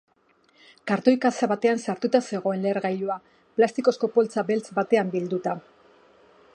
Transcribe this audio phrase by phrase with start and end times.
[0.91, 3.19] Kartoi kaxa batean sartuta zegoen lehergailua,
[3.59, 5.57] plastikozko poltsa beltz batean bilduta.